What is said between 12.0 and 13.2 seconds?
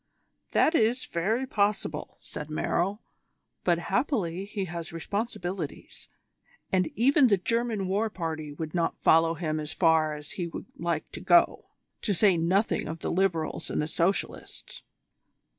to say nothing of the